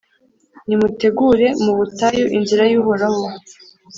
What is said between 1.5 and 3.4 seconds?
mu butayu inzira y’Uhoraho,